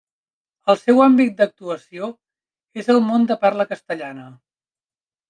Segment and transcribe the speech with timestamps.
[0.73, 2.09] El seu àmbit d'actuació
[2.85, 4.27] és el món de parla castellana.